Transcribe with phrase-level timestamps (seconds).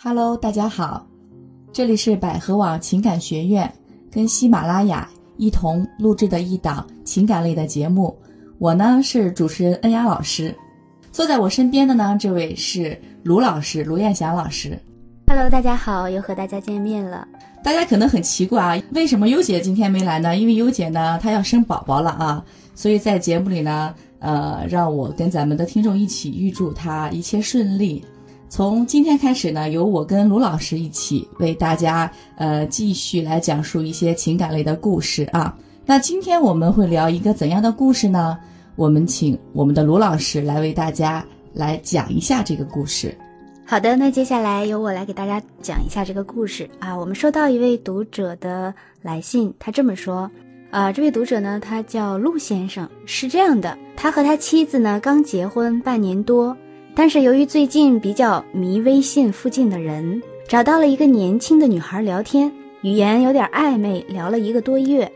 [0.00, 1.04] Hello，大家好，
[1.72, 3.68] 这里是百合网情感学院
[4.12, 8.16] 跟喜马拉雅一同录制的一档情感类的节目。
[8.58, 10.54] 我呢是主持人恩雅老师，
[11.10, 14.78] 坐在我身边的呢这位是卢老师，卢艳霞老师。
[15.26, 17.26] Hello，大家好，又和大家见面了。
[17.64, 20.36] 大家可能很奇怪啊，为什么优姐今天没来呢？
[20.36, 28.04] 因为优姐呢她要生宝宝了啊，所以在节目里呢，呃，让我跟咱们的听众一起预祝她一切顺利。
[28.48, 35.54] 从今天开始呢，由我跟卢老师一起为大家呃继续来讲述一些情感类的故事啊。
[35.84, 38.38] 那今天我们会聊一个怎样的故事呢？
[38.74, 43.16] 我们请我们的卢老师来为大家来讲一下这个故事。
[43.66, 46.96] 好的，那接下来由我来给大家讲一下这个故事啊。
[46.96, 48.72] 我们收到一位读者的
[49.02, 50.30] 来信，他这么说
[50.70, 56.56] 啊，这位读者呢，他叫陆先生，是这样的，他和他妻子呢刚结婚半年多，
[56.98, 65.12] 但是由于最近比较迷微信附近的人，找到了一个年轻的女孩聊天，语言有点暧昧，聊了一个多月，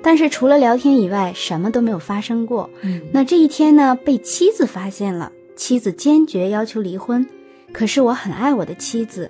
[0.00, 2.70] 但是除了聊天以外，什么都没有发生过。
[2.82, 7.26] 嗯那这一天呢，被妻子发现了，妻子坚决要求离婚。
[7.72, 9.28] 可是我很爱我的妻子，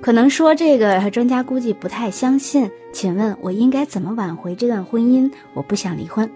[0.00, 2.70] 可能说这个专家估计不太相信。
[2.94, 5.30] 请问我应该怎么挽回这段婚姻？
[5.52, 6.26] 我不想离婚。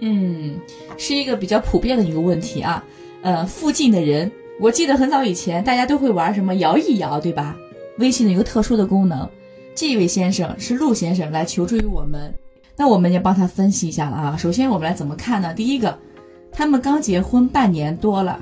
[0.00, 0.58] 嗯，
[0.96, 2.84] 是一个比较普遍的一个问题啊。
[3.22, 7.56] 呃，附近的人，我记得很早以前大家都会玩什么摇一摇，对吧？
[7.98, 9.26] 微信的一个特殊的功能。
[9.74, 12.32] 这位先生是陆先生来求助于我们，
[12.76, 14.36] 那我们也帮他分析一下了啊。
[14.36, 15.54] 首先我们来怎么看呢？
[15.54, 15.98] 第一个，
[16.52, 18.38] 他们刚结婚半年多了，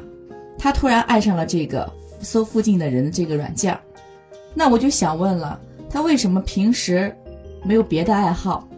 [0.59, 1.89] 他突然爱上了这个
[2.21, 3.79] 搜附近的人的这个软件儿，
[4.55, 7.15] 那我就想问了，他为什么平时
[7.63, 8.69] 没有别的爱好，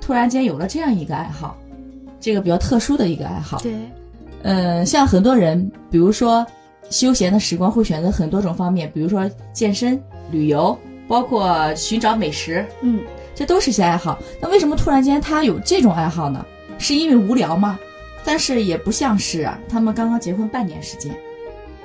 [0.00, 1.56] 突然间有了这样一个爱好？
[2.18, 3.60] 这个比较特殊的一个爱好。
[3.60, 3.72] 对，
[4.42, 6.44] 嗯，像很多人，比如说
[6.90, 10.00] 休闲的时光会选择很多种方面，比如说健身、
[10.30, 13.00] 旅游，包括寻找美食，嗯，
[13.34, 14.18] 这都是些爱好。
[14.40, 16.44] 那为什么突然间他有这种爱好呢？
[16.78, 17.78] 是因为无聊吗？
[18.24, 21.14] 但是也不像是啊，他们刚刚结婚半年时间。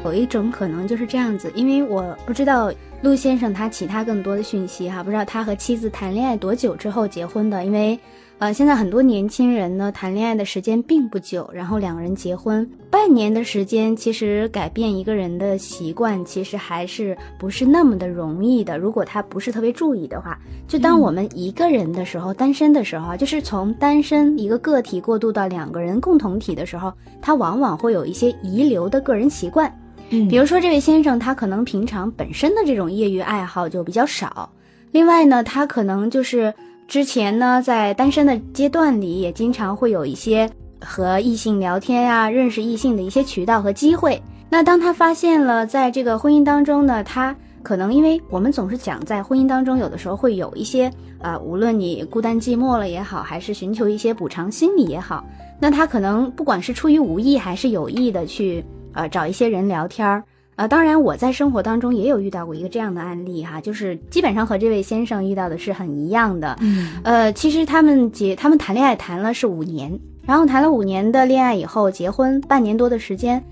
[0.05, 2.71] 有一种可能就是这样子，因为我不知道
[3.01, 7.99] 陆先生他其他更多的讯息哈，不知道他和妻子谈恋爱多久之后结婚的，因为。
[8.39, 12.69] 呃，现在很多年轻人呢，谈恋爱的时间并不久，然后两个人结婚
[13.03, 18.77] 半年的时间，其实改变一个人的习惯，其实还是不是那么的容易的。
[18.77, 29.69] 如果他不是特别注意的话，就当我们一个人的时候，单身的时候，就是从单身一个个体过渡到两个人共同体的时候，他往往会有一些遗留的个人习惯。
[30.09, 34.49] 嗯比如说这位先生，他可能平常本身的这种业余爱好就比较少，
[34.93, 36.53] 另外呢，他可能就是。
[36.85, 40.47] 之前呢，在单身的阶段里，也经常会有一些
[40.85, 44.21] 和异性聊天呀、认识异性的一些渠道和机会。
[44.49, 50.85] 那当他发现了，在这个婚姻当中呢，他可能因为我们总是讲，在婚姻当中有的时候会有一些
[51.19, 55.25] 啊、呃，无论你孤单寂寞了也好，还是寻求一些补偿心理也好，
[55.59, 60.23] 那他可能不管是出于无意还是有意的去呃找一些人聊天儿。
[60.55, 66.55] 啊，当然，我在生活当中也有遇到过一个这样的案例哈，就是基本上和这位先生遇到的是很一样的。
[66.61, 73.43] 嗯，呃，其实他们结他们谈恋爱谈了是五年，然后谈了五年的恋爱以后结婚半年多的时间，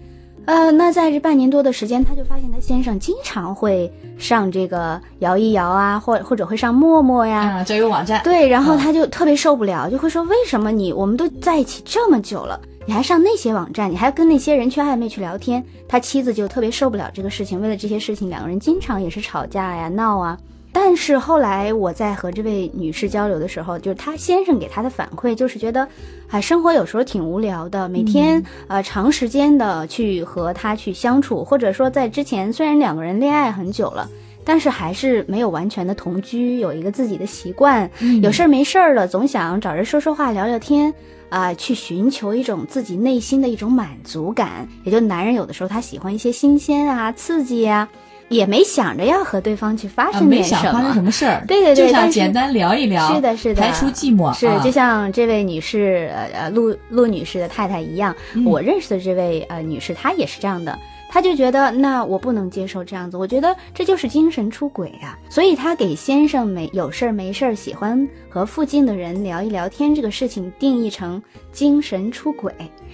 [0.45, 8.21] 呃，那在这半年多的时间，他就发现他先生经常会上这个摇一摇啊，或或者会上陌陌呀，啊，交友网站。
[8.23, 12.59] 对，然后他就特别受不了，就会说为什么你我们都在一起这么久了？
[12.87, 17.61] 你还上那些网站，你还跟那些人去暧昧去聊天，他妻子就特别受不了这个事情。
[17.61, 20.35] 为了这些事情，两个人经常也是吵架呀、闹啊。
[20.73, 25.87] 但是后来我在和这位女士交流的时候，就是她先生给她的反馈，就是觉得，
[26.29, 34.09] 啊，生活有时候挺无聊的，每天呃长时间的去和他去相处，或者说在之前虽然两个人恋爱很久了。
[34.43, 40.91] 但是还是没有完全的同居，有一个自己的习惯，嗯有事儿没事儿了，总想找人说说话、聊聊天，
[41.29, 44.67] 啊、去寻求一种自己内心的一种满足感。
[44.83, 47.87] 也就男人有的时候他喜欢一些新鲜啊、刺激啊，
[48.31, 50.61] 也没想着要和对方去发啊，生点什么。
[50.61, 54.33] 想发生什么事儿，对对对就想简单聊一聊，是的，是的，排除寂寞。
[54.33, 60.77] 是，啊就像这位女士，呃呃，陆陆女士的太太一样，嗯我认识的这位呃女士，她也是这样的。
[61.13, 65.19] 她就觉得，那我不能接受这样子，我觉得这就是精神出轨啊。
[65.29, 71.21] 所以他给先生没有事儿没事儿喜欢和附近的人聊一聊天这个事情定义成
[71.51, 72.53] 精神出轨。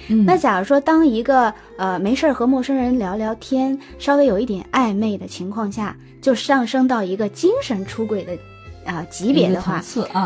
[0.09, 8.35] 嗯那假如说当一个呃没事儿和陌生人聊聊天，稍微有一点暧昧的情况下，就上升到一个精神出轨的
[8.91, 9.83] 啊、级别的话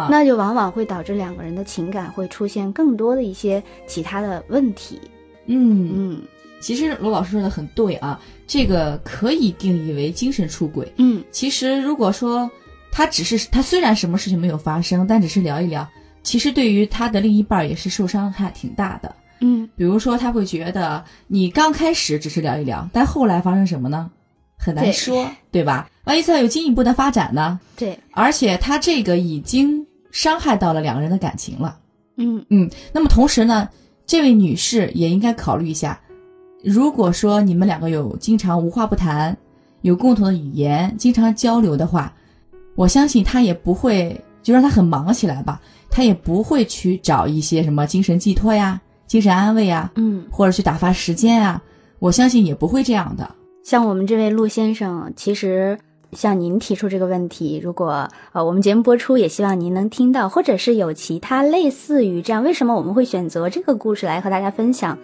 [0.10, 5.02] 那就往往会导致两个人的情感会出现更多的一些其他的问题。
[5.48, 6.22] 嗯，嗯，
[6.62, 10.92] 其实罗老师说的很对啊，这个可以定义为精神出轨。
[10.98, 12.50] 嗯其实如果说
[12.92, 15.88] 他只是他虽然什么事情没有发生，但只是聊一聊，
[16.24, 19.16] 其实对于他的另一半也是受伤害挺大的。
[19.40, 24.12] 嗯比如说他会觉得你刚开始只是聊一聊，但后来发生什么呢？
[24.58, 25.90] 很难说，对吧？
[26.04, 27.60] 万一再有进一步的发展呢？
[27.76, 31.80] 对，而且他这个已经伤害到了两个人的感情了。
[32.18, 33.68] 嗯嗯那么同时呢，
[34.06, 36.00] 这位女士也应该考虑一下，
[36.64, 39.36] 如果说你们两个有经常无话不谈，
[39.82, 42.14] 有共同的语言，经常交流的话，
[42.76, 45.60] 我相信他也不会就让他很忙起来吧，
[45.90, 51.62] 他也不会去找一些什么精神寄托呀、精神安慰呀，嗯，或者去打发时间啊，
[51.98, 53.30] 我相信也不会这样的。
[53.64, 55.78] 像我们这位陆先生，其实
[56.12, 64.96] 像您提出这个问题，如果呃我们节目播出，也希望您能听到，或者是有其他类似于这样，为什么我们会选择这个故事来和大家分享？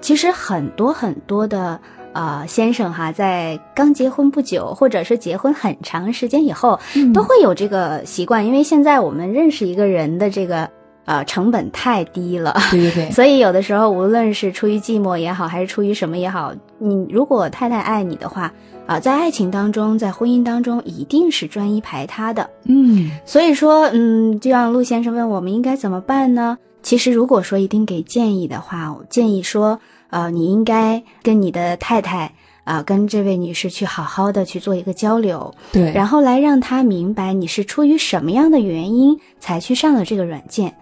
[0.00, 1.80] 其实很多很多的
[2.12, 6.78] 呃先生哈，在刚结婚不久，或者是结婚很长时间以后，
[7.12, 10.68] 都会有这个习惯，因为现在我们认识一个人的这个
[11.04, 12.56] 呃成本太低了。
[12.70, 18.52] 对对对， 所以有的时候，无论是出于寂寞也好，还是出于什么也好，你如果太太爱你的话，
[18.86, 22.48] 啊、在爱情当中，在婚姻当中，一定是专一排他的。
[22.66, 26.56] 嗯，所以说，嗯，就像陆先生问我们应该怎么办呢？
[26.86, 29.80] 其实，如果说一定给建议的话，我建议说，
[30.10, 40.72] 呃，你应该跟你的太太啊、跟这位女士去好好的去做一个交流，对，然后来让她明白你是出于什么样的原因才去上了这个软件，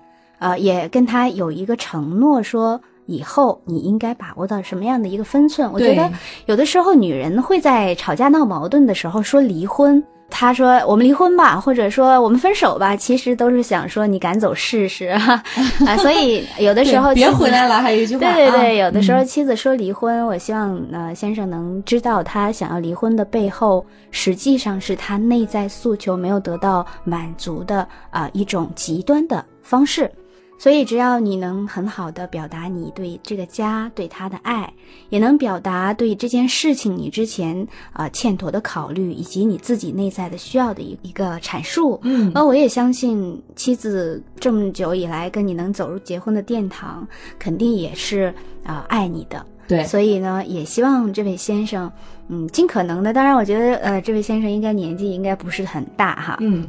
[0.40, 2.78] 呃，也跟她有一个承诺说。
[3.06, 5.70] 以后你应该把握到什么样的一个分寸？
[5.70, 6.10] 我觉得
[6.46, 10.02] 有的时候女人会在吵架闹矛盾的时候说离婚，
[10.36, 15.40] 她说我们离婚吧，或者说我们分手吧，其实都是想说你赶走试试啊，
[15.86, 19.24] 啊所以有的时候别回来了，还有一句话，对对对，啊有的时候嗯。
[19.24, 30.10] 妻子说离婚，我希望呃先生能知道他想要离婚的背后，实际上是他内在诉求没有得到满足的啊、一种极端的方式。
[30.56, 34.72] 所以，只要你能很好的表达你对这个家对他的爱，
[35.10, 47.06] 也能表达对这件事情你之前啊、欠妥的考虑，以及你自己内在的需要的一一个阐述，嗯，那我也相信妻子这么久以来跟你能走入结婚的殿堂，
[47.38, 48.32] 肯定也是
[48.64, 49.44] 啊、爱你的。
[49.66, 51.90] 对，所以呢，也希望这位先生，
[52.28, 56.68] 嗯，尽可能的，当然我觉得呃，这位先生应该年纪应该不是很大哈，嗯，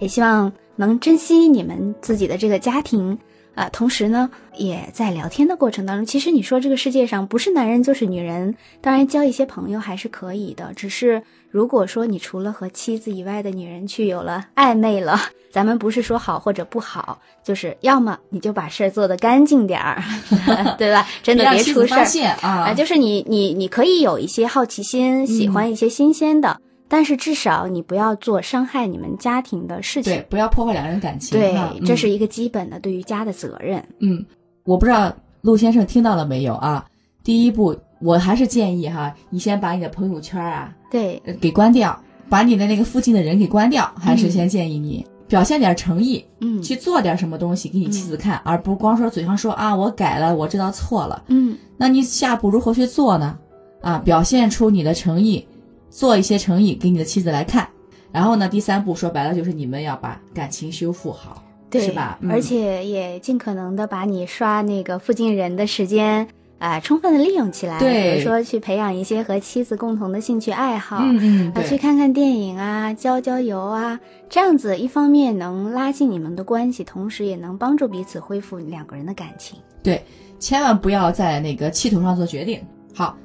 [0.00, 3.18] 也希望能珍惜你们自己的这个家庭。
[3.54, 10.72] 啊、同时呢，也在聊天的过程当中，其实你说这个世界上不是男人就是女人，当然交一些朋友还是可以的。
[10.74, 15.20] 只是如果说你除了和妻子以外的女人去有了暧昧了，
[15.52, 20.02] 咱们不是说好或者不好，就是要么你就把事儿做得干净点儿，
[20.78, 21.06] 对吧？
[21.22, 22.06] 真的别出事儿。
[22.40, 26.58] 啊，啊，就是你你你可以有一些好奇心，喜欢一些新鲜的，
[26.92, 30.12] 但是至少你不要做伤害你们家庭的事情。
[30.12, 31.40] 对，不要破坏两个人感情。
[31.40, 33.82] 对，嗯这是一个基本的对于家的责任。
[34.00, 34.22] 嗯，
[34.64, 35.10] 我不知道
[35.40, 36.84] 陆先生听到了没有啊？
[37.24, 41.98] 第一步，我还是建议哈，你先把你的朋友圈啊对，呃给关掉，
[42.28, 51.24] 把你的那个附近的人给关掉，还是先建议你表现点诚意，嗯，去做点什么东西给你妻子看，而不光说嘴上说啊我改了，我知道错了。
[51.28, 53.38] 嗯那你下步如何去做呢？
[53.80, 55.44] 啊，表现出你的诚意，
[55.92, 57.68] 做一些诚意给你的妻子来看。
[58.10, 62.18] 然后呢，第三步说白了就是你们要把感情修复好，对，是吧？
[62.22, 66.26] 嗯而且也尽可能的把你刷那个附近人的时间。
[66.58, 73.98] 啊、充分的利用起来，对比如说去培养一些和妻子共同的兴趣爱好，嗯嗯，啊，去，看看电影啊，郊郊游啊，
[74.30, 79.58] 这样子一方面能拉近你们的关系，同时也能帮助彼此恢复两个人的感情。
[79.82, 80.00] 对
[80.38, 82.60] 千万不要在那个气头上做决定。
[82.94, 83.18] 好，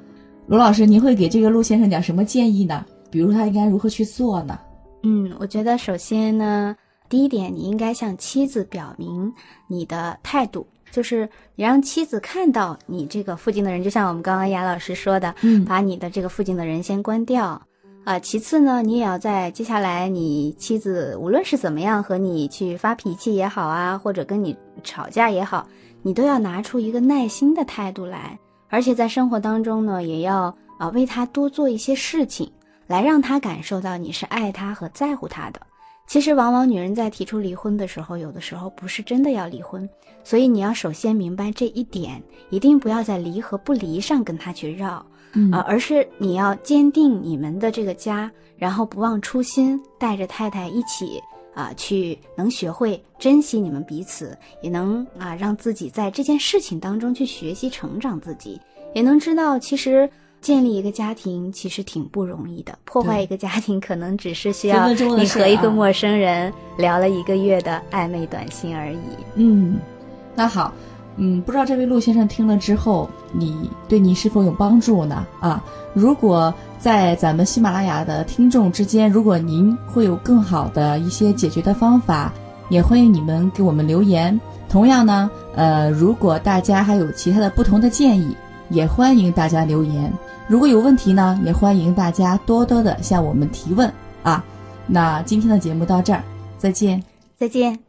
[0.48, 2.86] 罗老师，您会给这个陆先生讲什么建议呢？
[3.12, 4.58] 比如他应该如何去做呢？
[5.04, 6.74] 嗯，我觉得首先呢，
[7.10, 9.34] 第一点，你应该向妻子表明
[9.68, 17.62] 你的态度，就是你让妻子看到你这个附近的人，就像我们刚刚雅老师说的，嗯把你的这个附近的人先关掉。
[18.06, 25.68] 啊，其次呢，你也要在接下来你妻子无论是怎么样和你去发脾气也好啊，或者跟你吵架也好，
[26.04, 28.40] 你都要拿出一个耐心的态度来，
[28.70, 32.52] 而且在生活当中呢，也要啊为他多做一些事情，
[32.88, 35.62] 来让他感受到你是爱他和在乎他的。
[36.06, 39.88] 其实，往往女人在提出离婚的时候，有的时候不是真的要离婚，
[40.24, 45.06] 所以你要首先明白这一点，一定不要在离和不离上跟他去绕。
[45.34, 51.22] 嗯啊，而是你要坚定你们的这个家，然后不忘初心，带着太太一起
[51.58, 58.62] 啊，去能学会珍惜你们彼此，也能啊让自己在这件事情当中去学习成长自己，
[58.94, 60.08] 也能知道其实
[60.40, 69.00] 建立一个家庭其实挺不容易的，破坏一个家庭可能只是需要你和一个啊陌生人聊了一个月的暧昧短信而已。
[69.34, 69.80] 嗯，
[70.36, 70.72] 那好，
[71.18, 75.26] 嗯，不知道这位陆先生听了之后，你对你是否有帮助呢？
[75.40, 82.32] 啊，如果在咱们喜马拉雅的听众之间，如果您会有更好的一些解决的方法，
[82.70, 84.40] 也欢迎你们给我们留言。
[84.70, 88.36] 同样呢，呃，如果大家还有其他的不同的建议，
[88.70, 90.14] 也欢迎大家留言。
[90.48, 93.92] 如果有问题呢，也欢迎大家多多的向我们提问
[94.24, 94.44] 啊。
[94.86, 96.22] 那今天的节目到这儿，
[96.58, 97.04] 再见。
[97.38, 97.87] 再见。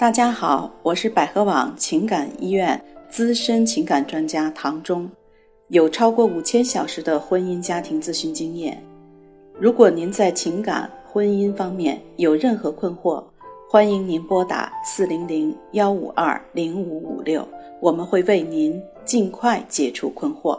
[0.00, 5.06] 大家好，我是百合网情感医院资深情感专家唐忠，
[5.68, 8.82] 有超过五千小时的婚姻家庭咨询经验。
[9.58, 13.22] 如果您在情感、婚姻方面有任何困惑，
[13.68, 17.46] 欢迎您拨打四零零幺五二零五五六，
[17.78, 20.58] 我们会为您尽快解除困惑。